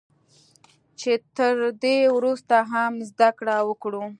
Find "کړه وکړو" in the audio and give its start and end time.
3.37-4.03